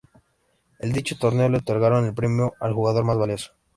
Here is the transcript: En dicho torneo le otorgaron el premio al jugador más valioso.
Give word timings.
En 0.79 0.93
dicho 0.93 1.15
torneo 1.15 1.47
le 1.47 1.59
otorgaron 1.59 2.05
el 2.05 2.15
premio 2.15 2.53
al 2.59 2.73
jugador 2.73 3.03
más 3.03 3.19
valioso. 3.19 3.51